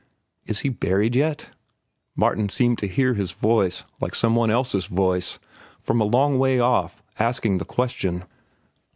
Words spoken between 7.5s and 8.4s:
the question.